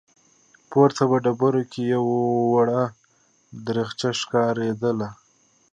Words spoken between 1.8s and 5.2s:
يوه وړه دريڅه ښکارېدله.